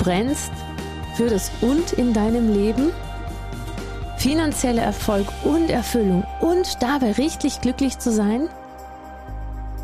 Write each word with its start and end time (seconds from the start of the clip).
Brennst 0.00 0.50
für 1.14 1.28
das 1.28 1.52
Und 1.60 1.92
in 1.92 2.14
deinem 2.14 2.52
Leben, 2.52 2.90
finanzieller 4.16 4.82
Erfolg 4.82 5.26
und 5.44 5.70
Erfüllung 5.70 6.24
und 6.40 6.82
dabei 6.82 7.12
richtig 7.12 7.60
glücklich 7.60 7.98
zu 7.98 8.10
sein? 8.10 8.48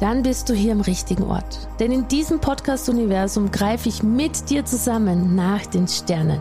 Dann 0.01 0.23
bist 0.23 0.49
du 0.49 0.55
hier 0.55 0.73
im 0.73 0.81
richtigen 0.81 1.25
Ort. 1.25 1.69
Denn 1.81 1.93
in 1.93 2.09
diesem 2.09 2.41
Podcast-Universum 2.41 3.51
greife 3.51 3.91
ich 3.91 4.03
mit 4.03 4.49
dir 4.49 4.65
zusammen 4.65 5.35
nach 5.35 5.67
den 5.67 5.87
Sternen. 5.87 6.41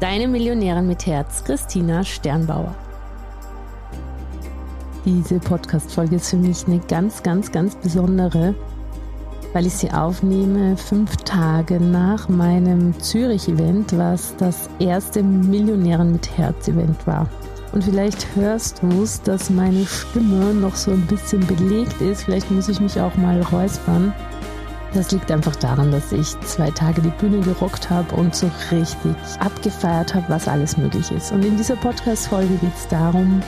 Deine 0.00 0.26
Millionärin 0.26 0.86
mit 0.86 1.06
Herz, 1.06 1.44
Christina 1.44 2.02
Sternbauer. 2.02 2.74
Diese 5.04 5.38
Podcast-Folge 5.38 6.16
ist 6.16 6.30
für 6.30 6.36
mich 6.36 6.66
eine 6.66 6.80
ganz, 6.80 7.22
ganz, 7.22 7.52
ganz 7.52 7.76
besondere, 7.76 8.54
weil 9.54 9.66
ich 9.66 9.74
sie 9.74 9.90
aufnehme 9.90 10.76
fünf 10.76 11.16
Tage 11.18 11.80
nach 11.80 12.28
meinem 12.28 12.98
Zürich-Event, 13.00 13.96
was 13.96 14.36
das 14.36 14.68
erste 14.80 15.22
Millionären 15.22 16.12
mit 16.12 16.36
Herz-Event 16.36 17.06
war. 17.06 17.28
Und 17.72 17.84
vielleicht 17.84 18.34
hörst 18.34 18.82
du 18.82 19.02
es, 19.02 19.22
dass 19.22 19.50
meine 19.50 19.86
Stimme 19.86 20.54
noch 20.54 20.74
so 20.74 20.90
ein 20.90 21.06
bisschen 21.06 21.46
belegt 21.46 22.00
ist. 22.00 22.24
Vielleicht 22.24 22.50
muss 22.50 22.68
ich 22.68 22.80
mich 22.80 23.00
auch 23.00 23.14
mal 23.16 23.40
räuspern. 23.42 24.12
Das 24.92 25.10
liegt 25.12 25.30
einfach 25.30 25.56
daran, 25.56 25.90
dass 25.90 26.12
ich 26.12 26.38
zwei 26.40 26.70
Tage 26.70 27.00
die 27.00 27.10
Bühne 27.20 27.40
gerockt 27.40 27.90
habe 27.90 28.14
und 28.16 28.34
so 28.34 28.50
richtig 28.70 29.16
abgefeiert 29.40 30.14
habe, 30.14 30.26
was 30.28 30.46
alles 30.48 30.76
möglich 30.76 31.10
ist. 31.10 31.32
Und 31.32 31.44
in 31.44 31.56
dieser 31.56 31.76
Podcast-Folge 31.76 32.54
geht 32.56 32.76
es 32.76 32.88
darum, 32.88 33.40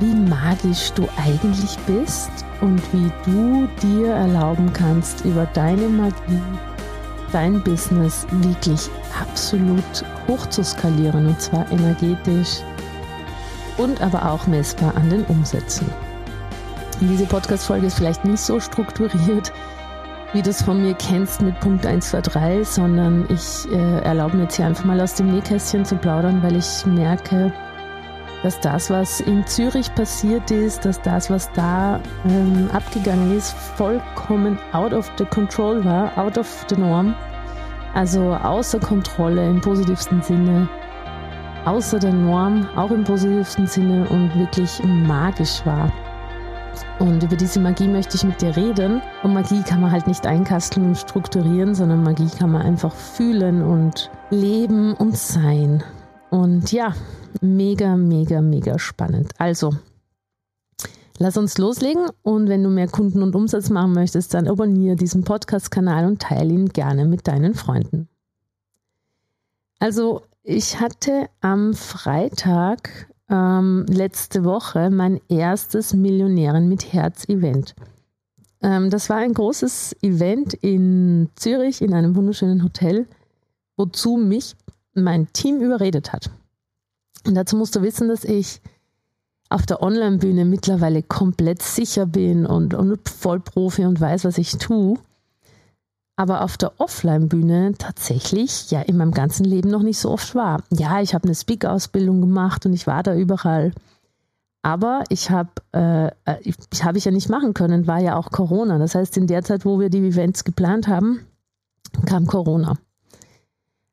wie 0.00 0.14
magisch 0.14 0.92
du 0.92 1.08
eigentlich 1.16 1.76
bist 1.86 2.30
und 2.60 2.80
wie 2.92 3.10
du 3.24 3.68
dir 3.82 4.08
erlauben 4.08 4.72
kannst, 4.72 5.24
über 5.24 5.46
deine 5.46 5.88
Magie 5.88 6.42
dein 7.32 7.62
Business 7.62 8.26
wirklich 8.30 8.88
absolut 9.20 10.04
hoch 10.26 10.46
zu 10.46 10.64
skalieren 10.64 11.26
und 11.26 11.40
zwar 11.40 11.70
energetisch 11.70 12.60
und 13.76 14.00
aber 14.00 14.30
auch 14.30 14.46
messbar 14.46 14.94
an 14.96 15.10
den 15.10 15.24
Umsätzen. 15.24 15.90
Diese 17.00 17.26
Podcast-Folge 17.26 17.86
ist 17.86 17.96
vielleicht 17.96 18.24
nicht 18.24 18.40
so 18.40 18.60
strukturiert, 18.60 19.52
wie 20.32 20.42
du 20.42 20.50
es 20.50 20.62
von 20.62 20.82
mir 20.82 20.94
kennst 20.94 21.40
mit 21.40 21.58
Punkt 21.60 21.86
1, 21.86 22.10
2, 22.10 22.20
3, 22.20 22.64
sondern 22.64 23.26
ich 23.30 23.70
äh, 23.72 24.00
erlaube 24.02 24.36
mir 24.36 24.42
jetzt 24.44 24.56
hier 24.56 24.66
einfach 24.66 24.84
mal 24.84 25.00
aus 25.00 25.14
dem 25.14 25.32
Nähkästchen 25.32 25.84
zu 25.84 25.96
plaudern, 25.96 26.42
weil 26.42 26.56
ich 26.56 26.84
merke, 26.84 27.52
dass 28.42 28.58
das, 28.60 28.90
was 28.90 29.20
in 29.20 29.46
Zürich 29.46 29.94
passiert 29.94 30.50
ist, 30.50 30.84
dass 30.84 31.00
das, 31.02 31.30
was 31.30 31.50
da 31.52 32.00
ähm, 32.26 32.70
abgegangen 32.72 33.36
ist, 33.36 33.52
vollkommen 33.52 34.58
out 34.72 34.92
of 34.92 35.10
the 35.18 35.24
control 35.24 35.84
war, 35.84 36.16
out 36.16 36.38
of 36.38 36.66
the 36.68 36.76
norm. 36.76 37.14
Also 37.94 38.32
außer 38.34 38.78
Kontrolle 38.78 39.48
im 39.48 39.60
positivsten 39.60 40.22
Sinne, 40.22 40.68
außer 41.64 41.98
der 41.98 42.12
Norm, 42.12 42.68
auch 42.76 42.90
im 42.90 43.04
positivsten 43.04 43.66
Sinne 43.66 44.08
und 44.08 44.34
wirklich 44.38 44.80
magisch 44.84 45.64
war. 45.66 45.92
Und 47.00 47.22
über 47.22 47.36
diese 47.36 47.60
Magie 47.60 47.88
möchte 47.88 48.16
ich 48.16 48.24
mit 48.24 48.40
dir 48.40 48.56
reden. 48.56 49.02
Und 49.22 49.32
Magie 49.32 49.62
kann 49.62 49.80
man 49.80 49.90
halt 49.90 50.06
nicht 50.06 50.26
einkasteln 50.26 50.86
und 50.86 50.98
strukturieren, 50.98 51.74
sondern 51.74 52.02
Magie 52.02 52.28
kann 52.38 52.52
man 52.52 52.62
einfach 52.62 52.92
fühlen 52.92 53.62
und 53.62 54.10
leben 54.30 54.94
und 54.94 55.16
sein. 55.16 55.82
Und 56.30 56.70
ja, 56.70 56.94
mega, 57.40 57.96
mega, 57.96 58.40
mega 58.40 58.78
spannend. 58.78 59.32
Also, 59.38 59.74
lass 61.18 61.36
uns 61.36 61.58
loslegen 61.58 62.06
und 62.22 62.48
wenn 62.48 62.62
du 62.62 62.70
mehr 62.70 62.88
Kunden 62.88 63.22
und 63.22 63.34
Umsatz 63.34 63.68
machen 63.68 63.92
möchtest, 63.92 64.32
dann 64.34 64.48
abonniere 64.48 64.96
diesen 64.96 65.24
Podcast-Kanal 65.24 66.06
und 66.06 66.22
teile 66.22 66.54
ihn 66.54 66.68
gerne 66.68 67.04
mit 67.04 67.26
deinen 67.26 67.54
Freunden. 67.54 68.08
Also, 69.80 70.22
ich 70.42 70.78
hatte 70.80 71.28
am 71.40 71.74
Freitag 71.74 73.08
ähm, 73.28 73.86
letzte 73.88 74.44
Woche 74.44 74.90
mein 74.90 75.20
erstes 75.28 75.94
Millionären 75.94 76.68
mit 76.68 76.92
Herz-Event. 76.92 77.74
Ähm, 78.62 78.90
das 78.90 79.08
war 79.08 79.16
ein 79.16 79.34
großes 79.34 79.96
Event 80.02 80.54
in 80.54 81.28
Zürich 81.34 81.82
in 81.82 81.94
einem 81.94 82.14
wunderschönen 82.14 82.62
Hotel, 82.62 83.06
wozu 83.76 84.16
mich 84.16 84.54
mein 84.94 85.32
Team 85.32 85.60
überredet 85.60 86.12
hat. 86.12 86.30
Und 87.26 87.34
dazu 87.34 87.56
musst 87.56 87.76
du 87.76 87.82
wissen, 87.82 88.08
dass 88.08 88.24
ich 88.24 88.60
auf 89.50 89.66
der 89.66 89.82
Online-Bühne 89.82 90.44
mittlerweile 90.44 91.02
komplett 91.02 91.62
sicher 91.62 92.06
bin 92.06 92.46
und, 92.46 92.72
und 92.72 93.08
Vollprofi 93.08 93.84
und 93.84 94.00
weiß, 94.00 94.24
was 94.24 94.38
ich 94.38 94.56
tue. 94.58 94.96
Aber 96.16 96.42
auf 96.42 96.56
der 96.56 96.78
Offline-Bühne 96.78 97.72
tatsächlich 97.78 98.70
ja 98.70 98.82
in 98.82 98.96
meinem 98.96 99.12
ganzen 99.12 99.44
Leben 99.44 99.70
noch 99.70 99.82
nicht 99.82 99.98
so 99.98 100.10
oft 100.10 100.34
war. 100.34 100.62
Ja, 100.70 101.00
ich 101.00 101.14
habe 101.14 101.24
eine 101.24 101.34
Speak-Ausbildung 101.34 102.20
gemacht 102.20 102.64
und 102.66 102.74
ich 102.74 102.86
war 102.86 103.02
da 103.02 103.14
überall. 103.14 103.72
Aber 104.62 105.04
ich 105.08 105.30
habe, 105.30 105.50
äh, 105.72 106.08
äh, 106.26 106.36
ich, 106.42 106.84
habe 106.84 106.98
ich 106.98 107.06
ja 107.06 107.10
nicht 107.10 107.30
machen 107.30 107.54
können, 107.54 107.86
war 107.86 107.98
ja 107.98 108.16
auch 108.16 108.30
Corona. 108.30 108.78
Das 108.78 108.94
heißt, 108.94 109.16
in 109.16 109.26
der 109.26 109.42
Zeit, 109.42 109.64
wo 109.64 109.80
wir 109.80 109.88
die 109.88 110.06
Events 110.06 110.44
geplant 110.44 110.86
haben, 110.86 111.26
kam 112.06 112.26
Corona. 112.26 112.76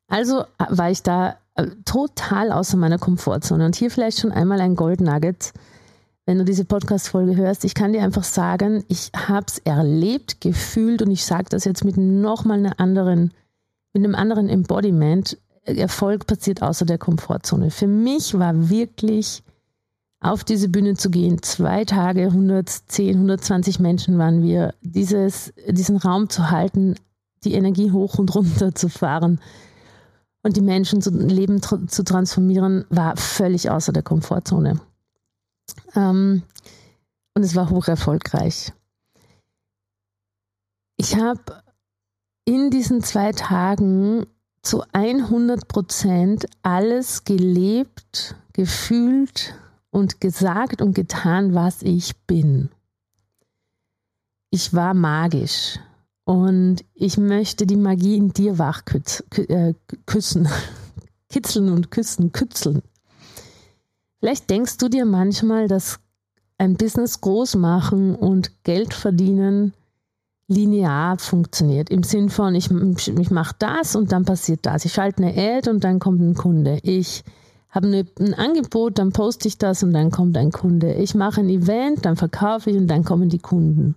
Also 0.08 0.40
äh, 0.40 0.44
war 0.68 0.90
ich 0.90 1.02
da 1.02 1.36
äh, 1.54 1.66
total 1.84 2.50
außer 2.50 2.76
meiner 2.76 2.98
Komfortzone. 2.98 3.64
Und 3.64 3.76
hier 3.76 3.90
vielleicht 3.90 4.18
schon 4.18 4.32
einmal 4.32 4.60
ein 4.60 4.74
Gold 4.74 5.00
Nugget. 5.00 5.52
Wenn 6.26 6.38
du 6.38 6.44
diese 6.44 6.64
Podcast-Folge 6.64 7.36
hörst, 7.36 7.64
ich 7.64 7.74
kann 7.74 7.92
dir 7.92 8.02
einfach 8.02 8.24
sagen, 8.24 8.84
ich 8.88 9.10
habe 9.16 9.46
es 9.46 9.58
erlebt, 9.60 10.40
gefühlt 10.40 11.00
und 11.00 11.10
ich 11.10 11.24
sage 11.24 11.46
das 11.48 11.64
jetzt 11.64 11.84
mit 11.84 11.96
nochmal 11.96 12.58
einer 12.58 12.78
anderen, 12.80 13.32
mit 13.94 14.04
einem 14.04 14.14
anderen 14.14 14.48
Embodiment. 14.48 15.38
Erfolg 15.64 16.26
passiert 16.26 16.62
außer 16.62 16.84
der 16.84 16.98
Komfortzone. 16.98 17.70
Für 17.70 17.86
mich 17.86 18.38
war 18.38 18.68
wirklich 18.68 19.42
auf 20.20 20.44
diese 20.44 20.68
Bühne 20.68 20.94
zu 20.94 21.10
gehen, 21.10 21.42
zwei 21.42 21.84
Tage, 21.84 22.24
110, 22.24 23.14
120 23.14 23.78
Menschen 23.78 24.18
waren 24.18 24.42
wir, 24.42 24.74
dieses, 24.82 25.52
diesen 25.68 25.96
Raum 25.96 26.28
zu 26.28 26.50
halten, 26.50 26.96
die 27.44 27.54
Energie 27.54 27.92
hoch 27.92 28.18
und 28.18 28.34
runter 28.34 28.74
zu 28.74 28.88
fahren, 28.88 29.40
und 30.48 30.56
die 30.56 30.62
Menschen 30.62 31.02
zu 31.02 31.10
Leben 31.10 31.60
zu 31.60 32.04
transformieren, 32.04 32.86
war 32.88 33.18
völlig 33.18 33.68
außer 33.68 33.92
der 33.92 34.02
Komfortzone. 34.02 34.80
Ähm, 35.94 36.42
und 37.34 37.42
es 37.42 37.54
war 37.54 37.68
hoch 37.68 37.86
erfolgreich. 37.86 38.72
Ich 40.96 41.16
habe 41.16 41.62
in 42.46 42.70
diesen 42.70 43.02
zwei 43.02 43.32
Tagen 43.32 44.24
zu 44.62 44.82
100 44.92 45.68
Prozent 45.68 46.46
alles 46.62 47.24
gelebt, 47.24 48.34
gefühlt 48.54 49.54
und 49.90 50.18
gesagt 50.18 50.80
und 50.80 50.94
getan, 50.94 51.54
was 51.54 51.82
ich 51.82 52.16
bin. 52.26 52.70
Ich 54.48 54.72
war 54.72 54.94
magisch. 54.94 55.78
Und 56.28 56.84
ich 56.92 57.16
möchte 57.16 57.66
die 57.66 57.78
Magie 57.78 58.18
in 58.18 58.34
dir 58.34 58.58
wach 58.58 58.82
äh, 59.38 59.72
küssen, 60.04 60.46
kitzeln 61.30 61.72
und 61.72 61.90
küssen, 61.90 62.32
kützeln. 62.32 62.82
Vielleicht 64.20 64.50
denkst 64.50 64.76
du 64.76 64.90
dir 64.90 65.06
manchmal, 65.06 65.68
dass 65.68 66.00
ein 66.58 66.74
Business 66.76 67.22
groß 67.22 67.54
machen 67.54 68.14
und 68.14 68.62
Geld 68.62 68.92
verdienen 68.92 69.72
linear 70.48 71.16
funktioniert. 71.16 71.88
Im 71.88 72.02
Sinn 72.02 72.28
von, 72.28 72.54
ich, 72.54 72.70
ich 72.70 73.30
mache 73.30 73.54
das 73.58 73.96
und 73.96 74.12
dann 74.12 74.26
passiert 74.26 74.66
das. 74.66 74.84
Ich 74.84 74.92
schalte 74.92 75.22
eine 75.22 75.32
Ad 75.32 75.70
und 75.70 75.82
dann 75.82 75.98
kommt 75.98 76.20
ein 76.20 76.34
Kunde. 76.34 76.78
Ich 76.82 77.24
habe 77.70 77.86
eine, 77.86 78.06
ein 78.20 78.34
Angebot, 78.34 78.98
dann 78.98 79.12
poste 79.12 79.48
ich 79.48 79.56
das 79.56 79.82
und 79.82 79.94
dann 79.94 80.10
kommt 80.10 80.36
ein 80.36 80.52
Kunde. 80.52 80.92
Ich 80.92 81.14
mache 81.14 81.40
ein 81.40 81.48
Event, 81.48 82.04
dann 82.04 82.16
verkaufe 82.16 82.68
ich 82.68 82.76
und 82.76 82.86
dann 82.88 83.02
kommen 83.02 83.30
die 83.30 83.38
Kunden. 83.38 83.96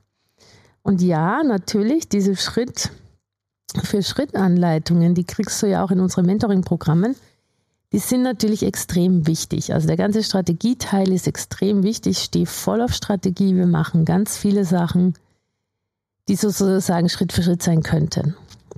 Und 0.83 1.01
ja, 1.01 1.44
natürlich, 1.44 2.10
diese 2.10 2.36
Schritt 2.36 2.92
für 3.83 4.04
Schrittanleitungen, 4.04 5.16
die 5.16 5.24
kriegst 5.24 5.62
du 5.62 5.68
ja 5.68 5.83
auch 5.83 5.92
in 5.92 6.00
unseren 6.00 6.25
Mentoring-Programmen, 6.25 7.16
die 7.94 8.00
sind 8.00 8.24
natürlich 8.24 8.63
extrem 8.63 9.28
wichtig. 9.28 9.74
Also 9.74 9.88
der 9.88 9.98
ganze 9.98 10.24
Strategieteil 10.24 11.12
ist 11.12 11.28
extrem 11.28 11.83
wichtig. 11.83 12.18
Ich 12.18 12.24
stehe 12.24 12.45
voll 12.45 12.81
auf 12.81 12.94
Strategie. 12.94 13.56
Wir 13.56 13.68
machen 13.68 14.06
ganz 14.06 14.38
viele 14.38 14.63
Sachen, 14.63 15.16
die 16.30 16.36
sozusagen 16.36 17.10
Schritt 17.10 17.34
für 17.34 17.44
Schritt 17.44 17.62
sein 17.62 17.84
könnten. 17.84 18.36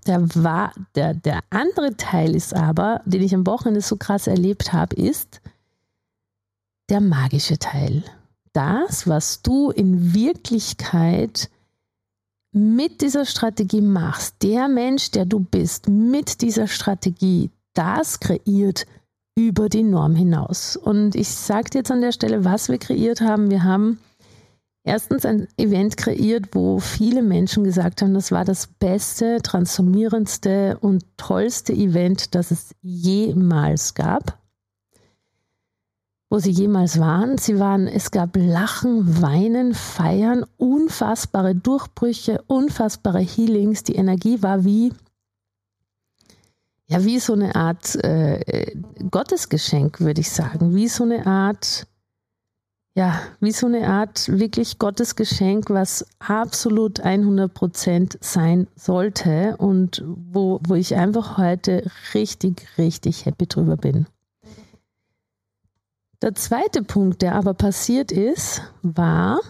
Der, 0.08 0.28
war, 0.36 0.74
der, 0.96 1.14
der 1.14 1.42
andere 1.52 1.96
Teil 1.96 2.36
ist 2.36 2.56
aber, 2.56 3.02
den 3.06 3.22
ich 3.22 3.36
am 3.36 3.46
Wochenende 3.46 3.82
so 3.82 3.98
krass 3.98 4.26
erlebt 4.26 4.74
habe, 4.74 4.96
ist 4.96 5.42
der 6.90 7.00
magische 7.00 7.60
Teil. 7.60 8.04
Das, 8.52 9.08
was 9.08 9.42
du 9.44 9.70
in 9.70 10.14
Wirklichkeit 10.14 11.50
mit 12.54 13.02
dieser 13.02 13.26
Strategie 13.26 13.82
machst, 13.82 14.36
der 14.44 14.68
Mensch, 14.68 15.12
der 15.12 15.26
du 15.26 15.40
bist, 15.40 15.90
mit 15.90 16.42
dieser 16.42 16.68
Strategie, 16.68 17.50
das 17.74 18.20
kreiert 18.20 18.86
über 19.36 19.68
die 19.68 19.84
Norm 19.84 20.16
hinaus. 20.16 20.78
Und 20.78 21.16
ich 21.16 21.30
sage 21.30 21.72
dir 21.72 21.78
jetzt 21.80 21.92
an 21.92 22.02
der 22.02 22.12
Stelle, 22.12 22.46
was 22.46 22.70
wir 22.70 22.78
kreiert 22.78 23.22
haben. 23.22 23.50
Wir 23.50 23.64
haben 23.64 24.00
erstens 24.84 25.26
ein 25.26 25.48
Event 25.58 25.98
kreiert, 25.98 26.50
wo 26.52 26.80
viele 26.80 27.24
Menschen 27.24 27.64
gesagt 27.64 28.04
haben, 28.04 28.14
das 28.14 28.32
war 28.32 28.46
das 28.46 28.68
beste, 28.68 29.42
transformierendste 29.42 30.78
und 30.80 31.04
tollste 31.18 31.74
Event, 31.74 32.36
das 32.36 32.52
es 32.52 32.76
jemals 32.84 33.96
gab 33.96 34.43
wo 36.34 36.40
sie 36.40 36.50
jemals 36.50 37.00
waren. 37.00 37.38
Sie 37.38 37.60
waren, 37.60 37.88
es 37.88 38.10
gab 38.10 38.36
Lachen, 38.36 39.22
Weinen, 39.22 39.76
Feiern, 39.76 40.48
unfassbare 40.58 41.54
Durchbrüche, 41.54 42.44
unfassbare 42.48 43.20
Healings. 43.20 43.84
Die 43.84 43.94
Energie 43.94 44.42
war 44.42 44.66
wie, 44.66 44.92
ja, 46.88 47.06
wie 47.06 47.20
so 47.20 47.34
eine 47.34 47.54
Art 47.54 48.04
äh, 48.04 48.76
Gottesgeschenk, 49.12 50.00
würde 50.00 50.22
ich 50.22 50.32
sagen. 50.32 50.74
Wie 50.74 50.88
so 50.88 51.04
eine 51.04 51.28
Art, 51.28 51.86
ja, 52.96 53.22
wie 53.40 53.52
so 53.52 53.68
eine 53.68 53.88
Art 53.88 54.28
wirklich 54.28 54.80
Gottesgeschenk, 54.80 55.70
was 55.70 56.04
absolut 56.18 57.00
100 57.00 57.54
Prozent 57.54 58.18
sein 58.22 58.66
sollte 58.76 59.56
und 59.58 60.04
wo, 60.04 60.60
wo 60.66 60.74
ich 60.74 60.96
einfach 60.96 61.38
heute 61.38 61.86
richtig, 62.16 62.68
richtig 62.80 63.28
happy 63.28 63.46
drüber 63.46 63.78
bin. 63.78 64.08
Der 66.24 66.34
zweite 66.36 66.84
Punkt, 66.84 67.22
der 67.22 67.36
aber 67.36 67.54
passiert 67.54 68.14
ist, 68.14 68.62
war, 68.82 69.42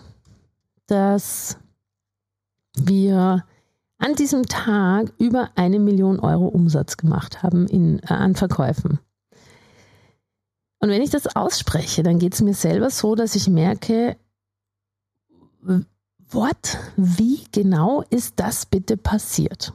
dass 0.87 1.59
wir 2.75 3.45
an 3.99 4.15
diesem 4.15 4.47
Tag 4.47 5.13
über 5.19 5.51
eine 5.53 5.77
Million 5.77 6.19
Euro 6.19 6.47
Umsatz 6.47 6.97
gemacht 6.97 7.43
haben 7.43 7.67
in, 7.67 7.99
äh, 7.99 8.07
an 8.07 8.33
Verkäufen. 8.33 8.97
Und 10.79 10.89
wenn 10.89 11.03
ich 11.03 11.11
das 11.11 11.35
ausspreche, 11.35 12.01
dann 12.01 12.17
geht 12.17 12.33
es 12.33 12.41
mir 12.41 12.55
selber 12.55 12.89
so, 12.89 13.13
dass 13.13 13.35
ich 13.35 13.47
merke, 13.47 14.17
what, 16.31 16.79
wie 16.97 17.43
genau 17.51 18.03
ist 18.09 18.39
das 18.39 18.65
bitte 18.65 18.97
passiert? 18.97 19.73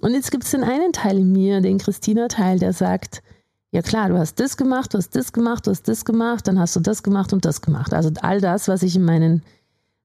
Und 0.00 0.14
jetzt 0.14 0.30
gibt 0.30 0.44
es 0.44 0.52
den 0.52 0.64
einen 0.64 0.94
Teil 0.94 1.18
in 1.18 1.30
mir, 1.30 1.60
den 1.60 1.76
Christina-Teil, 1.76 2.58
der 2.58 2.72
sagt, 2.72 3.22
ja 3.70 3.82
klar, 3.82 4.08
du 4.08 4.18
hast 4.18 4.40
das 4.40 4.56
gemacht, 4.56 4.94
du 4.94 4.98
hast 4.98 5.14
das 5.14 5.32
gemacht, 5.32 5.66
du 5.66 5.70
hast 5.70 5.86
das 5.88 6.04
gemacht, 6.04 6.48
dann 6.48 6.58
hast 6.58 6.74
du 6.76 6.80
das 6.80 7.02
gemacht 7.02 7.32
und 7.32 7.44
das 7.44 7.60
gemacht. 7.60 7.92
Also 7.92 8.10
all 8.22 8.40
das, 8.40 8.68
was 8.68 8.82
ich 8.82 8.96
in 8.96 9.04
meinen 9.04 9.42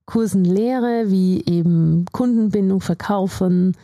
Kursen 0.06 0.44
lehre, 0.44 1.06
wie 1.08 1.44
eben 1.46 2.06
Kundenbindung 2.12 2.82
verkaufen, 2.82 3.78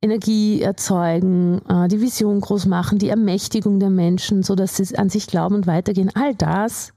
Energie 0.00 0.60
erzeugen, 0.60 1.60
äh, 1.68 1.88
die 1.88 2.00
Vision 2.00 2.40
groß 2.40 2.66
machen, 2.66 2.98
die 2.98 3.08
Ermächtigung 3.08 3.78
der 3.80 3.90
Menschen, 3.90 4.42
sodass 4.42 4.76
sie 4.76 4.96
an 4.96 5.10
sich 5.10 5.26
glauben 5.26 5.54
und 5.54 5.66
weitergehen. 5.66 6.10
All 6.14 6.34
das 6.34 6.92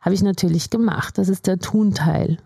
habe 0.00 0.14
ich 0.14 0.22
natürlich 0.22 0.70
gemacht. 0.70 1.16
Das 1.16 1.28
ist 1.28 1.46
der 1.46 1.58
Tunteil. 1.58 2.38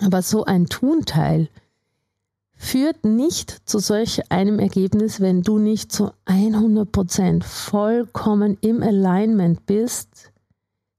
Aber 0.00 0.20
so 0.20 0.44
ein 0.44 0.66
Tunteil, 0.66 1.48
führt 2.56 3.04
nicht 3.04 3.68
zu 3.68 3.78
solch 3.78 4.30
einem 4.30 4.58
Ergebnis, 4.58 5.20
wenn 5.20 5.42
du 5.42 5.58
nicht 5.58 5.92
zu 5.92 6.10
100% 6.26 7.44
vollkommen 7.44 8.56
im 8.62 8.82
Alignment 8.82 9.66
bist 9.66 10.32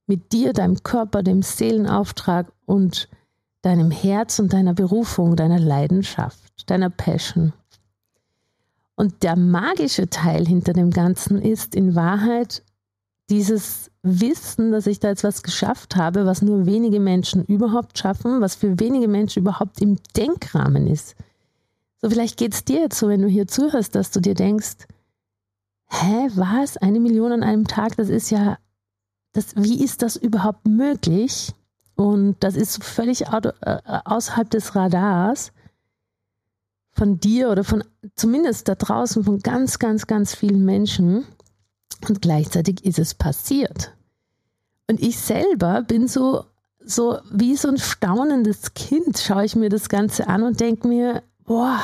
mit 0.05 0.31
dir, 0.31 0.53
deinem 0.53 0.83
Körper, 0.83 1.23
dem 1.23 1.41
Seelenauftrag 1.41 2.51
und 2.65 3.09
deinem 3.63 3.91
Herz 3.91 4.39
und 4.39 4.53
deiner 4.53 4.73
Berufung, 4.73 5.35
deiner 5.35 5.59
Leidenschaft, 5.59 6.69
deiner 6.69 6.89
Passion. 6.89 7.53
Und 8.95 9.23
der 9.23 9.35
magische 9.35 10.09
Teil 10.09 10.47
hinter 10.47 10.73
dem 10.73 10.91
Ganzen 10.91 11.41
ist 11.41 11.75
in 11.75 11.95
Wahrheit 11.95 12.63
dieses 13.29 13.91
Wissen, 14.03 14.71
dass 14.71 14.87
ich 14.87 14.99
da 14.99 15.09
jetzt 15.09 15.23
was 15.23 15.43
geschafft 15.43 15.95
habe, 15.95 16.25
was 16.25 16.41
nur 16.41 16.65
wenige 16.65 16.99
Menschen 16.99 17.43
überhaupt 17.45 17.97
schaffen, 17.97 18.41
was 18.41 18.55
für 18.55 18.79
wenige 18.79 19.07
Menschen 19.07 19.41
überhaupt 19.41 19.81
im 19.81 19.97
Denkrahmen 20.15 20.87
ist. 20.87 21.15
So, 22.01 22.09
vielleicht 22.09 22.37
geht 22.37 22.53
es 22.53 22.63
dir 22.63 22.81
jetzt 22.81 22.99
so, 22.99 23.09
wenn 23.09 23.21
du 23.21 23.27
hier 23.27 23.47
zuhörst, 23.47 23.95
dass 23.95 24.11
du 24.11 24.19
dir 24.19 24.35
denkst, 24.35 24.87
hä, 25.89 26.29
was? 26.35 26.77
Eine 26.77 26.99
Million 26.99 27.31
an 27.31 27.43
einem 27.43 27.67
Tag, 27.67 27.97
das 27.97 28.09
ist 28.09 28.29
ja, 28.29 28.57
das, 29.33 29.55
wie 29.55 29.83
ist 29.83 30.01
das 30.01 30.15
überhaupt 30.15 30.67
möglich? 30.67 31.53
Und 31.95 32.37
das 32.41 32.55
ist 32.55 32.83
völlig 32.83 33.29
auto, 33.29 33.49
äh, 33.61 33.79
außerhalb 34.05 34.49
des 34.49 34.75
Radars 34.75 35.51
von 36.91 37.19
dir 37.19 37.49
oder 37.49 37.63
von 37.63 37.83
zumindest 38.15 38.67
da 38.67 38.75
draußen 38.75 39.23
von 39.23 39.39
ganz, 39.39 39.79
ganz, 39.79 40.05
ganz 40.05 40.35
vielen 40.35 40.63
Menschen. 40.63 41.25
Und 42.07 42.21
gleichzeitig 42.21 42.85
ist 42.85 42.99
es 42.99 43.15
passiert. 43.15 43.95
Und 44.87 45.01
ich 45.01 45.17
selber 45.17 45.81
bin 45.81 46.07
so, 46.07 46.45
so 46.79 47.19
wie 47.31 47.55
so 47.55 47.67
ein 47.69 47.79
staunendes 47.79 48.73
Kind, 48.75 49.17
schaue 49.17 49.45
ich 49.45 49.55
mir 49.55 49.69
das 49.69 49.89
Ganze 49.89 50.27
an 50.27 50.43
und 50.43 50.59
denke 50.59 50.87
mir, 50.87 51.23
boah, 51.47 51.81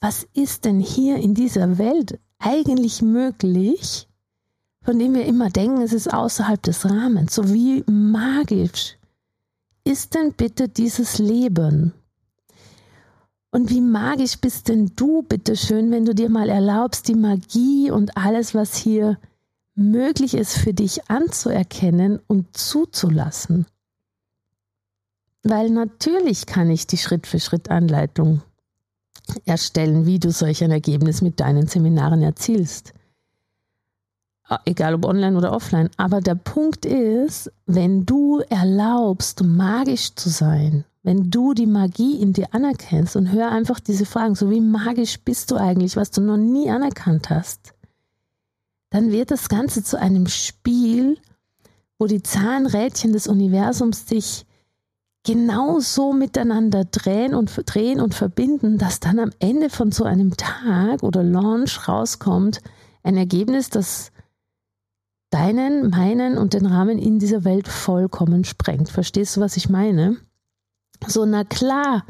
was 0.00 0.26
ist 0.34 0.64
denn 0.64 0.78
hier 0.78 1.16
in 1.16 1.34
dieser 1.34 1.78
Welt 1.78 2.20
eigentlich 2.38 3.02
möglich, 3.02 4.08
von 4.82 4.98
dem 4.98 5.14
wir 5.14 5.26
immer 5.26 5.50
denken, 5.50 5.82
es 5.82 5.92
ist 5.92 6.12
außerhalb 6.12 6.62
des 6.62 6.88
Rahmens, 6.88 7.34
so 7.34 7.52
wie 7.52 7.82
magisch 7.90 8.96
ist 9.82 10.14
denn 10.14 10.32
bitte 10.34 10.68
dieses 10.68 11.18
Leben? 11.18 11.92
Und 13.50 13.70
wie 13.70 13.80
magisch 13.80 14.38
bist 14.38 14.68
denn 14.68 14.92
du, 14.94 15.22
bitteschön, 15.22 15.90
wenn 15.90 16.04
du 16.04 16.14
dir 16.14 16.30
mal 16.30 16.48
erlaubst, 16.48 17.08
die 17.08 17.16
Magie 17.16 17.90
und 17.90 18.16
alles, 18.16 18.54
was 18.54 18.76
hier 18.76 19.18
möglich 19.74 20.34
ist 20.34 20.56
für 20.56 20.72
dich 20.72 21.10
anzuerkennen 21.10 22.20
und 22.28 22.56
zuzulassen? 22.56 23.66
Weil 25.42 25.70
natürlich 25.70 26.46
kann 26.46 26.70
ich 26.70 26.86
die 26.86 26.98
Schritt-für-Schritt-Anleitung 26.98 28.42
erstellen, 29.44 30.06
wie 30.06 30.18
du 30.18 30.30
solch 30.30 30.62
ein 30.64 30.70
Ergebnis 30.70 31.22
mit 31.22 31.40
deinen 31.40 31.66
Seminaren 31.66 32.22
erzielst. 32.22 32.92
Ah, 34.44 34.60
egal 34.64 34.94
ob 34.94 35.04
online 35.04 35.36
oder 35.36 35.52
offline. 35.52 35.90
Aber 35.96 36.20
der 36.20 36.34
Punkt 36.34 36.84
ist, 36.84 37.52
wenn 37.66 38.04
du 38.04 38.40
erlaubst, 38.48 39.44
magisch 39.44 40.14
zu 40.16 40.28
sein, 40.28 40.84
wenn 41.02 41.30
du 41.30 41.54
die 41.54 41.66
Magie 41.66 42.20
in 42.20 42.32
dir 42.32 42.52
anerkennst 42.52 43.16
und 43.16 43.32
hör 43.32 43.50
einfach 43.50 43.80
diese 43.80 44.04
Fragen, 44.04 44.34
so 44.34 44.50
wie 44.50 44.60
magisch 44.60 45.20
bist 45.20 45.50
du 45.50 45.56
eigentlich, 45.56 45.96
was 45.96 46.10
du 46.10 46.20
noch 46.20 46.36
nie 46.36 46.68
anerkannt 46.68 47.30
hast, 47.30 47.74
dann 48.90 49.12
wird 49.12 49.30
das 49.30 49.48
Ganze 49.48 49.84
zu 49.84 49.98
einem 49.98 50.26
Spiel, 50.26 51.16
wo 51.98 52.06
die 52.06 52.22
Zahnrädchen 52.22 53.12
des 53.12 53.28
Universums 53.28 54.06
dich 54.06 54.46
genauso 55.24 56.12
miteinander 56.12 56.84
drehen 56.84 57.34
und 57.34 57.50
drehen 57.66 58.00
und 58.00 58.14
verbinden, 58.14 58.78
dass 58.78 59.00
dann 59.00 59.18
am 59.18 59.30
Ende 59.38 59.70
von 59.70 59.92
so 59.92 60.04
einem 60.04 60.36
Tag 60.36 61.02
oder 61.02 61.22
Launch 61.22 61.88
rauskommt 61.88 62.60
ein 63.02 63.16
Ergebnis, 63.16 63.70
das 63.70 64.12
deinen, 65.30 65.90
meinen 65.90 66.38
und 66.38 66.54
den 66.54 66.66
Rahmen 66.66 66.98
in 66.98 67.18
dieser 67.18 67.44
Welt 67.44 67.68
vollkommen 67.68 68.44
sprengt. 68.44 68.88
Verstehst 68.88 69.36
du, 69.36 69.40
was 69.40 69.56
ich 69.56 69.68
meine? 69.68 70.16
So, 71.06 71.24
na 71.24 71.44
klar 71.44 72.04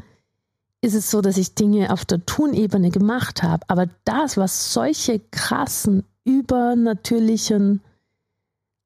ist 0.81 0.95
es 0.95 1.11
so, 1.11 1.21
dass 1.21 1.37
ich 1.37 1.53
Dinge 1.53 1.91
auf 1.91 2.05
der 2.05 2.25
Tunebene 2.25 2.89
gemacht 2.89 3.43
habe, 3.43 3.63
aber 3.67 3.87
das, 4.03 4.37
was 4.37 4.73
solche 4.73 5.19
krassen, 5.31 6.03
übernatürlichen 6.23 7.81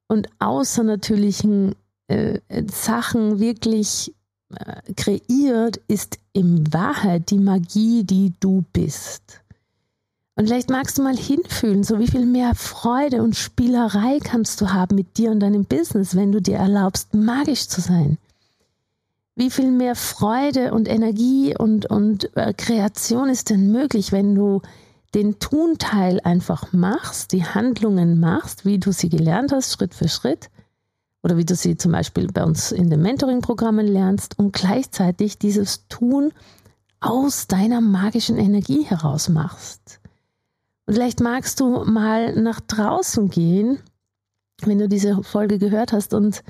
und 0.08 0.30
außernatürlichen 0.40 1.76
äh, 2.08 2.40
Sachen 2.72 3.40
wirklich 3.40 4.14
äh, 4.54 4.94
kreiert, 4.94 5.78
ist 5.88 6.20
in 6.34 6.72
Wahrheit 6.74 7.32
die 7.32 7.40
Magie, 7.40 8.04
die 8.04 8.34
du 8.40 8.64
bist. 8.74 9.42
Und 10.36 10.48
vielleicht 10.48 10.70
magst 10.70 10.98
du 10.98 11.02
mal 11.02 11.16
hinfühlen, 11.16 11.84
so 11.84 11.98
wie 11.98 12.08
viel 12.08 12.26
mehr 12.26 12.54
Freude 12.56 13.24
und 13.24 13.36
Spielerei 13.36 14.20
kannst 14.22 14.60
du 14.60 14.74
haben 14.74 14.96
mit 14.96 15.18
dir 15.18 15.32
und 15.32 15.40
deinem 15.40 15.64
Business, 15.64 16.16
wenn 16.16 16.34
du 16.34 16.42
dir 16.42 16.58
erlaubst, 16.58 17.14
magisch 17.14 17.68
zu 17.70 17.80
sein. 17.80 18.18
Wie 19.38 19.50
viel 19.50 19.72
mehr 19.72 19.96
Freude 19.96 20.74
und 20.74 20.88
Energie 20.90 21.56
und, 21.58 21.86
und 21.86 22.36
äh, 22.36 22.54
Kreation 22.54 23.30
ist 23.30 23.50
denn 23.50 23.72
möglich, 23.72 24.12
wenn 24.12 24.36
du 24.36 24.62
den 25.14 25.40
Tunteil 25.40 26.20
einfach 26.24 26.74
machst, 26.74 27.32
die 27.32 27.46
Handlungen 27.46 28.20
machst, 28.20 28.66
wie 28.66 28.78
du 28.78 28.92
sie 28.92 29.10
gelernt 29.10 29.54
hast, 29.54 29.74
Schritt 29.74 29.94
für 29.94 30.10
Schritt, 30.10 30.50
oder 31.26 31.38
wie 31.38 31.46
du 31.46 31.56
sie 31.56 31.76
zum 31.76 31.92
Beispiel 31.92 32.28
bei 32.28 32.44
uns 32.44 32.72
in 32.72 32.92
den 32.92 33.02
Mentoring-Programmen 33.02 33.88
lernst 33.88 34.38
und 34.38 34.54
gleichzeitig 34.54 35.40
dieses 35.40 35.88
Tun 35.88 36.32
aus 37.00 37.48
deiner 37.48 37.82
magischen 37.82 38.38
Energie 38.38 38.84
heraus 38.84 39.28
machst. 39.28 40.00
Und 40.86 40.94
vielleicht 40.94 41.22
magst 41.22 41.60
du 41.60 41.84
mal 41.84 42.40
nach 42.40 42.60
draußen 42.60 43.32
gehen, 43.32 43.80
wenn 44.62 44.78
du 44.78 44.88
diese 44.88 45.24
Folge 45.24 45.58
gehört 45.58 45.94
hast 45.94 46.14
und 46.14 46.44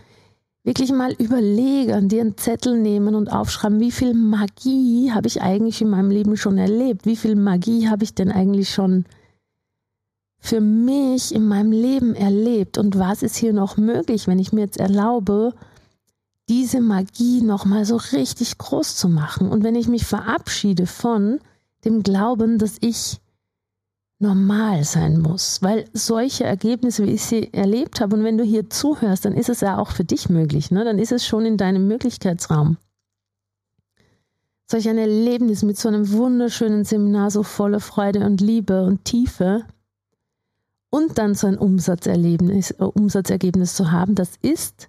wirklich 0.65 0.91
mal 0.91 1.13
überlegen, 1.13 2.09
dir 2.09 2.19
einen 2.19 2.35
Zettel 2.35 2.77
nehmen 2.77 3.15
und 3.15 3.31
aufschreiben, 3.31 3.79
wie 3.79 3.91
viel 3.93 4.13
Magie 4.13 5.09
habe 5.13 5.27
ich 5.27 5.41
eigentlich 5.41 5.81
in 5.81 5.89
meinem 5.89 6.11
Leben 6.11 6.35
schon 6.35 6.57
erlebt? 6.57 7.05
Wie 7.05 7.15
viel 7.15 7.37
Magie 7.37 7.87
habe 7.87 8.03
ich 8.03 8.13
denn 8.13 8.29
eigentlich 8.29 8.71
schon 8.71 9.05
für 10.45 10.61
mich 10.61 11.33
in 11.33 11.47
meinem 11.47 11.71
Leben 11.71 12.15
erlebt? 12.15 12.77
Und 12.77 12.97
was 12.97 13.23
ist 13.23 13.35
hier 13.35 13.53
noch 13.53 13.77
möglich, 13.77 14.27
wenn 14.27 14.39
ich 14.39 14.53
mir 14.53 14.61
jetzt 14.61 14.79
erlaube, 14.79 15.53
diese 16.47 16.81
Magie 16.81 17.41
nochmal 17.41 17.85
so 17.85 17.95
richtig 17.95 18.57
groß 18.57 18.95
zu 18.95 19.09
machen? 19.09 19.49
Und 19.49 19.63
wenn 19.63 19.75
ich 19.75 19.87
mich 19.87 20.05
verabschiede 20.05 20.85
von 20.85 21.39
dem 21.83 22.03
Glauben, 22.03 22.59
dass 22.59 22.77
ich 22.79 23.19
normal 24.19 24.83
sein 24.83 25.19
muss, 25.19 25.61
weil 25.61 25.85
solche 25.93 26.45
Ergebnisse, 26.45 27.05
wie 27.05 27.11
ich 27.11 27.25
sie 27.25 27.51
erlebt 27.53 27.99
habe, 27.99 28.15
und 28.15 28.23
wenn 28.23 28.37
du 28.37 28.43
hier 28.43 28.69
zuhörst, 28.69 29.25
dann 29.25 29.33
ist 29.33 29.49
es 29.49 29.61
ja 29.61 29.77
auch 29.77 29.91
für 29.91 30.05
dich 30.05 30.29
möglich, 30.29 30.71
ne? 30.71 30.85
dann 30.85 30.99
ist 30.99 31.11
es 31.11 31.25
schon 31.25 31.45
in 31.45 31.57
deinem 31.57 31.87
Möglichkeitsraum. 31.87 32.77
Solch 34.67 34.87
ein 34.89 34.97
Erlebnis 34.97 35.63
mit 35.63 35.77
so 35.77 35.89
einem 35.89 36.11
wunderschönen 36.11 36.85
Seminar, 36.85 37.29
so 37.29 37.43
voller 37.43 37.79
Freude 37.79 38.25
und 38.25 38.41
Liebe 38.41 38.83
und 38.83 39.05
Tiefe 39.05 39.65
und 40.95 41.17
dann 41.17 41.35
so 41.35 41.47
ein 41.47 41.57
Umsatzerlebnis, 41.57 42.71
äh, 42.71 42.83
Umsatzergebnis 42.85 43.73
zu 43.73 43.91
haben, 43.91 44.15
das 44.15 44.37
ist 44.41 44.87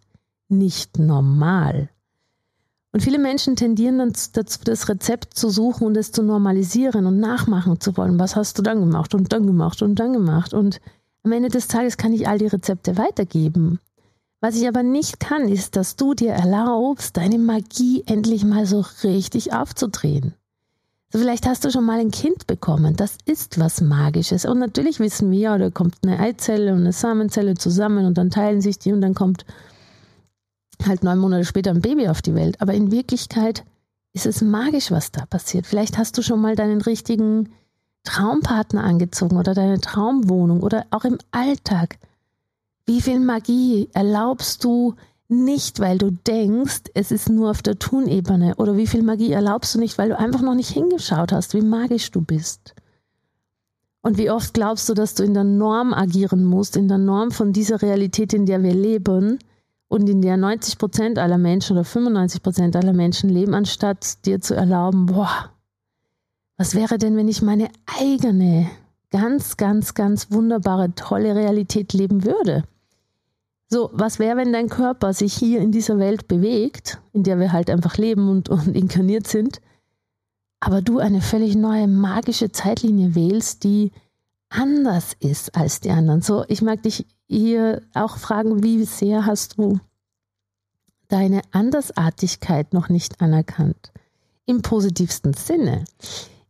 nicht 0.49 1.01
normal. 1.01 1.89
Und 2.93 3.01
viele 3.01 3.19
Menschen 3.19 3.57
tendieren 3.57 3.99
dann 3.99 4.13
dazu, 4.33 4.61
das 4.63 4.89
Rezept 4.89 5.35
zu 5.35 5.51
suchen 5.51 5.85
und 5.85 5.97
es 5.97 6.13
zu 6.13 6.23
normalisieren 6.23 7.07
und 7.07 7.19
nachmachen 7.19 7.81
zu 7.81 7.97
wollen. 7.97 8.21
Was 8.21 8.37
hast 8.37 8.57
du 8.57 8.63
dann 8.63 8.79
gemacht 8.79 9.15
und 9.17 9.33
dann 9.33 9.49
gemacht 9.49 9.83
und 9.83 9.97
dann 9.97 10.13
gemacht? 10.13 10.55
Und 10.55 10.81
am 11.25 11.33
Ende 11.33 11.49
des 11.49 11.67
Tages 11.67 11.97
kann 11.97 12.13
ich 12.13 12.29
all 12.29 12.39
die 12.39 12.47
Rezepte 12.47 12.97
weitergeben. 12.97 13.81
Was 14.41 14.55
ich 14.55 14.69
aber 14.69 14.85
nicht 14.85 15.19
kann, 15.19 15.49
ist, 15.49 15.75
dass 15.75 15.97
du 15.97 16.15
dir 16.15 16.31
erlaubst, 16.31 17.17
deine 17.17 17.39
Magie 17.39 18.05
endlich 18.07 18.45
mal 18.45 18.65
so 18.65 18.85
richtig 19.03 19.53
aufzudrehen. 19.53 20.35
Vielleicht 21.11 21.47
hast 21.47 21.65
du 21.65 21.71
schon 21.71 21.85
mal 21.85 22.01
ein 22.01 22.11
Kind 22.11 22.47
bekommen. 22.47 22.97
Das 22.97 23.17
ist 23.25 23.61
was 23.61 23.81
Magisches. 23.81 24.45
Und 24.45 24.59
natürlich 24.59 24.99
wissen 24.99 25.31
wir, 25.31 25.39
ja, 25.39 25.59
da 25.59 25.71
kommt 25.71 25.97
eine 26.03 26.19
Eizelle 26.19 26.73
und 26.73 26.81
eine 26.81 26.93
Samenzelle 26.93 27.55
zusammen 27.55 28.07
und 28.07 28.19
dann 28.19 28.31
teilen 28.31 28.61
sich 28.61 28.79
die 28.79 28.93
und 28.93 29.01
dann 29.01 29.15
kommt 29.15 29.45
halt 30.85 31.05
neun 31.05 31.19
Monate 31.19 31.45
später 31.45 31.71
ein 31.71 31.81
Baby 31.81 32.09
auf 32.09 32.23
die 32.23 32.35
Welt. 32.35 32.61
Aber 32.61 32.75
in 32.75 32.91
Wirklichkeit 32.91 33.65
ist 34.13 34.27
es 34.27 34.43
magisch, 34.43 34.91
was 34.91 35.13
da 35.13 35.27
passiert. 35.27 35.67
Vielleicht 35.67 35.97
hast 35.97 36.19
du 36.19 36.23
schon 36.23 36.41
mal 36.41 36.57
deinen 36.57 36.81
richtigen 36.81 37.51
Traumpartner 38.03 38.83
angezogen 38.83 39.37
oder 39.37 39.55
deine 39.55 39.81
Traumwohnung 39.81 40.63
oder 40.63 40.87
auch 40.91 41.05
im 41.05 41.19
Alltag. 41.31 41.99
Wie 42.87 43.01
viel 43.01 43.21
Magie 43.21 43.89
erlaubst 43.93 44.65
du 44.65 44.95
nicht, 45.29 45.81
weil 45.81 45.99
du 45.99 46.11
denkst, 46.11 46.85
es 46.95 47.11
ist 47.11 47.29
nur 47.29 47.51
auf 47.51 47.63
der 47.63 47.79
Tunebene? 47.79 48.55
Oder 48.57 48.77
wie 48.77 48.87
viel 48.87 49.03
Magie 49.03 49.33
erlaubst 49.33 49.75
du 49.75 49.79
nicht, 49.79 49.99
weil 49.99 50.11
du 50.11 50.19
einfach 50.19 50.43
noch 50.43 50.55
nicht 50.55 50.71
hingeschaut 50.71 51.33
hast, 51.33 51.55
wie 51.55 51.63
magisch 51.63 52.11
du 52.11 52.21
bist? 52.21 52.75
Und 54.03 54.19
wie 54.19 54.31
oft 54.31 54.55
glaubst 54.55 54.89
du, 54.89 54.95
dass 54.95 55.15
du 55.15 55.25
in 55.25 55.35
der 55.35 55.45
Norm 55.45 55.93
agieren 55.93 56.45
musst, 56.45 56.77
in 56.77 56.87
der 56.87 56.99
Norm 56.99 57.33
von 57.33 57.53
dieser 57.53 57.83
Realität, 57.83 58.33
in 58.33 58.47
der 58.47 58.63
wir 58.63 58.75
leben, 58.75 59.39
und 59.89 60.09
in 60.09 60.23
der 60.23 60.37
90 60.37 60.79
Prozent 60.79 61.19
aller 61.19 61.39
Menschen 61.39 61.77
oder 61.77 61.85
95 61.85 62.43
Prozent 62.43 62.77
aller 62.77 62.93
Menschen 62.93 63.31
leben, 63.31 63.55
anstatt 63.55 64.25
dir 64.27 64.41
zu 64.41 64.55
erlauben, 64.55 65.07
boah, 65.07 65.51
was 66.57 66.75
wäre 66.75 66.99
denn, 66.99 67.17
wenn 67.17 67.29
ich 67.29 67.43
meine 67.43 67.69
eigene, 68.01 68.69
ganz, 69.11 69.57
ganz, 69.57 69.95
ganz 69.95 70.31
wunderbare, 70.31 70.95
tolle 70.95 71.35
Realität 71.35 71.93
leben 71.93 72.25
würde? 72.25 72.65
So, 73.69 73.91
was 73.93 74.19
wäre, 74.19 74.37
wenn 74.37 74.53
dein 74.53 74.69
Körper 74.69 75.13
sich 75.13 75.35
hier 75.35 75.61
in 75.61 75.73
dieser 75.73 75.99
Welt 75.99 76.29
bewegt, 76.29 77.01
in 77.13 77.25
der 77.25 77.41
wir 77.41 77.53
halt 77.53 77.69
einfach 77.69 77.97
leben 77.97 78.29
und, 78.29 78.49
und 78.49 78.77
inkarniert 78.77 79.27
sind, 79.27 79.61
aber 80.61 80.83
du 80.83 80.99
eine 80.99 81.21
völlig 81.21 81.57
neue 81.57 81.89
magische 81.89 82.53
Zeitlinie 82.53 83.15
wählst, 83.15 83.65
die 83.65 83.93
anders 84.49 85.15
ist 85.19 85.57
als 85.57 85.81
die 85.81 85.91
anderen. 85.91 86.23
So, 86.23 86.45
ich 86.49 86.63
mag 86.63 86.83
dich 86.83 87.07
hier 87.29 87.83
auch 87.95 88.17
fragen, 88.17 88.63
wie 88.63 88.85
sehr 88.85 89.27
hast 89.27 89.59
du 89.59 89.81
deine 91.09 91.43
Andersartigkeit 91.53 92.73
noch 92.73 92.89
nicht 92.89 93.21
anerkannt? 93.21 93.93
Im 94.47 94.63
positivsten 94.63 95.35
Sinne. 95.35 95.85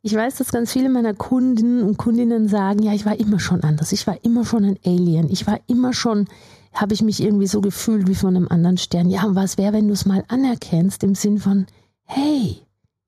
Ich 0.03 0.15
weiß, 0.15 0.37
dass 0.37 0.53
ganz 0.53 0.73
viele 0.73 0.91
meiner 0.91 1.15
Kunden 1.15 1.83
und 1.83 1.97
Kundinnen 1.97 2.47
sagen, 2.47 2.83
ja, 2.83 2.93
ich 2.93 3.07
war 3.07 3.19
immer 3.19 3.41
schon 3.41 3.63
anders, 3.63 3.93
ich 3.93 4.07
war 4.07 4.23
immer 4.23 4.45
schon 4.45 4.65
ein 4.65 4.79
Alien, 4.85 5.31
ich 5.31 5.47
war 5.47 5.59
immer 5.67 5.93
schon, 5.93 6.29
habe 6.77 6.95
ich 6.95 7.03
mich 7.03 7.23
irgendwie 7.23 7.47
so 7.47 7.61
gefühlt 7.61 8.07
wie 8.07 8.15
von 8.15 8.37
einem 8.37 8.49
anderen 8.49 8.77
Stern. 8.77 9.09
Ja, 9.09 9.25
und 9.25 9.35
was 9.35 9.59
wäre, 9.59 9.73
wenn 9.73 9.89
du 9.89 9.95
es 9.95 10.07
mal 10.07 10.25
anerkennst 10.29 11.03
im 11.03 11.15
Sinn 11.15 11.39
von, 11.39 11.67
hey, 12.05 12.59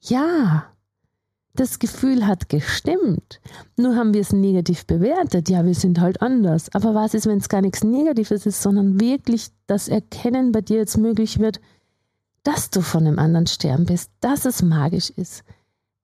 ja, 0.01 0.65
das 1.55 1.79
Gefühl 1.79 2.27
hat 2.27 2.49
gestimmt. 2.49 3.41
Nur 3.77 3.97
haben 3.97 4.15
wir 4.15 4.21
es 4.21 4.33
negativ 4.33 4.87
bewertet. 4.87 5.49
Ja, 5.49 5.65
wir 5.65 5.75
sind 5.75 6.01
halt 6.01 6.23
anders. 6.23 6.73
Aber 6.73 6.95
was 6.95 7.15
ist, 7.15 7.27
wenn 7.27 7.39
es 7.39 7.49
gar 7.49 7.61
nichts 7.61 7.85
Negatives 7.85 8.47
ist, 8.47 8.63
sondern 8.63 9.01
wirklich 9.01 9.49
das 9.67 9.89
Erkennen 9.89 10.53
bei 10.53 10.61
dir 10.61 10.79
jetzt 10.79 10.97
möglich 10.97 11.39
wird, 11.39 11.61
dass 12.45 12.71
du 12.71 12.81
von 12.81 13.07
einem 13.07 13.19
anderen 13.19 13.47
Stern 13.47 13.85
bist, 13.87 14.11
dass 14.21 14.45
es 14.45 14.63
magisch 14.63 15.11
ist, 15.11 15.43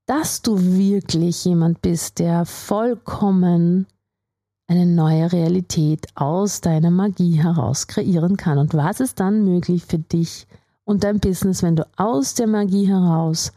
dass 0.07 0.43
du 0.43 0.61
wirklich 0.61 1.45
jemand 1.45 1.81
bist, 1.81 2.19
der 2.19 2.45
vollkommen 2.45 3.87
eine 4.67 4.87
neue 4.87 5.31
Realität 5.33 6.07
aus 6.15 6.61
deiner 6.61 6.91
Magie 6.91 7.37
heraus 7.43 7.87
kreieren 7.87 8.37
kann. 8.37 8.59
Und 8.59 8.75
was 8.75 9.01
ist 9.01 9.21
dann 9.21 9.45
möglich 9.45 9.85
für 9.85 9.99
dich 9.99 10.47
und 10.85 11.05
dein 11.05 11.21
Business, 11.21 11.63
wenn 11.63 11.77
du 11.77 11.87
aus 11.97 12.35
der 12.35 12.47
Magie 12.47 12.87
heraus 12.87 13.53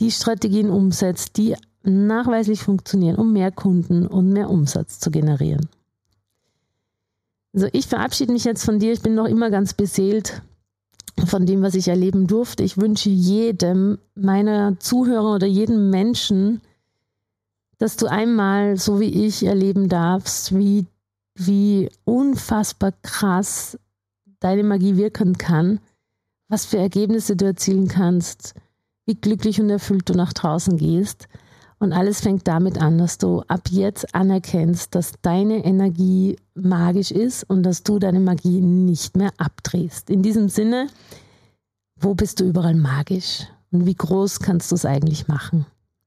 die 0.00 0.10
Strategien 0.10 0.70
umsetzt, 0.70 1.36
die 1.36 1.54
nachweislich 1.84 2.62
funktionieren, 2.62 3.16
um 3.16 3.32
mehr 3.32 3.50
Kunden 3.50 4.06
und 4.06 4.30
mehr 4.30 4.50
Umsatz 4.50 5.00
zu 5.00 5.10
generieren. 5.10 5.68
Also 7.54 7.68
ich 7.72 7.86
verabschiede 7.86 8.32
mich 8.32 8.44
jetzt 8.44 8.64
von 8.64 8.78
dir. 8.78 8.92
Ich 8.92 9.02
bin 9.02 9.14
noch 9.14 9.26
immer 9.26 9.50
ganz 9.50 9.74
beseelt 9.74 10.42
von 11.26 11.44
dem, 11.44 11.62
was 11.62 11.74
ich 11.74 11.88
erleben 11.88 12.26
durfte. 12.26 12.62
Ich 12.62 12.78
wünsche 12.78 13.10
jedem 13.10 13.98
meiner 14.14 14.78
Zuhörer 14.78 15.34
oder 15.34 15.46
jedem 15.46 15.90
Menschen, 15.90 16.62
dass 17.82 17.96
du 17.96 18.06
einmal, 18.06 18.76
so 18.76 19.00
wie 19.00 19.26
ich, 19.26 19.44
erleben 19.44 19.88
darfst, 19.88 20.56
wie, 20.56 20.86
wie 21.34 21.90
unfassbar 22.04 22.92
krass 23.02 23.76
deine 24.38 24.62
Magie 24.62 24.96
wirken 24.96 25.36
kann, 25.36 25.80
was 26.46 26.64
für 26.64 26.78
Ergebnisse 26.78 27.34
du 27.34 27.44
erzielen 27.44 27.88
kannst, 27.88 28.54
wie 29.04 29.16
glücklich 29.16 29.60
und 29.60 29.68
erfüllt 29.68 30.08
du 30.08 30.12
nach 30.12 30.32
draußen 30.32 30.76
gehst. 30.76 31.26
Und 31.80 31.92
alles 31.92 32.20
fängt 32.20 32.46
damit 32.46 32.80
an, 32.80 32.98
dass 32.98 33.18
du 33.18 33.40
ab 33.48 33.62
jetzt 33.68 34.14
anerkennst, 34.14 34.94
dass 34.94 35.14
deine 35.20 35.64
Energie 35.64 36.36
magisch 36.54 37.10
ist 37.10 37.42
und 37.50 37.64
dass 37.64 37.82
du 37.82 37.98
deine 37.98 38.20
Magie 38.20 38.60
nicht 38.60 39.16
mehr 39.16 39.32
abdrehst. 39.38 40.08
In 40.08 40.22
diesem 40.22 40.48
Sinne, 40.48 40.86
wo 41.96 42.14
bist 42.14 42.38
du 42.38 42.44
überall 42.44 42.76
magisch 42.76 43.48
und 43.72 43.86
wie 43.86 43.96
groß 43.96 44.38
kannst 44.38 44.70
du 44.70 44.76
es 44.76 44.84
eigentlich 44.84 45.26
machen? 45.26 45.66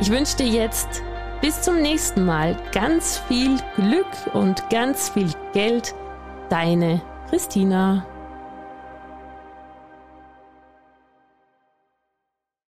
Ich 0.00 0.10
wünsche 0.10 0.38
dir 0.38 0.46
jetzt 0.46 1.02
bis 1.42 1.60
zum 1.60 1.82
nächsten 1.82 2.24
Mal 2.24 2.56
ganz 2.72 3.18
viel 3.28 3.58
Glück 3.76 4.06
und 4.32 4.68
ganz 4.70 5.10
viel 5.10 5.30
Geld. 5.52 5.94
Deine 6.48 7.02
Christina. 7.28 8.06